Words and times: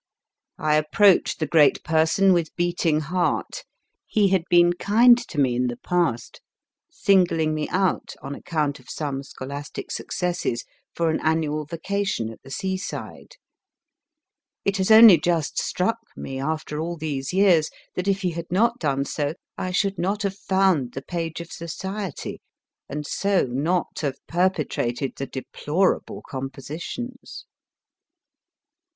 I 0.57 0.77
approached 0.77 1.37
the 1.37 1.45
great 1.45 1.83
person 1.83 2.33
with 2.33 2.55
beating 2.55 3.01
heart. 3.01 3.63
He 4.07 4.29
had 4.29 4.45
been 4.49 4.73
kind 4.73 5.15
to 5.27 5.37
me 5.37 5.55
in 5.55 5.67
the 5.67 5.77
past, 5.77 6.41
singling 6.89 7.53
me 7.53 7.69
out, 7.69 8.15
on 8.19 8.33
account 8.33 8.79
of 8.79 8.89
some 8.89 9.21
scholastic 9.21 9.91
successes, 9.91 10.65
for 10.95 11.11
an 11.11 11.19
annual 11.23 11.65
vacation 11.65 12.31
at 12.31 12.41
the 12.41 12.49
seaside. 12.49 13.33
It 14.65 14.77
has 14.77 14.89
only 14.89 15.19
just 15.19 15.59
struck 15.59 15.99
me, 16.17 16.39
after 16.39 16.79
all 16.79 16.97
these 16.97 17.31
years, 17.31 17.69
that, 17.93 18.07
if 18.07 18.21
he 18.21 18.31
had 18.31 18.47
not 18.51 18.79
done 18.79 19.05
so, 19.05 19.35
I 19.55 19.69
should 19.69 19.99
not 19.99 20.23
have 20.23 20.35
found 20.35 20.93
the 20.95 21.03
page 21.03 21.39
of 21.41 21.51
Society, 21.51 22.41
and 22.89 23.05
so 23.05 23.43
not 23.45 23.99
have 23.99 24.17
perpetrated 24.27 25.17
the 25.17 25.27
deplorable 25.27 26.23
com 26.27 26.49
positions. 26.49 27.45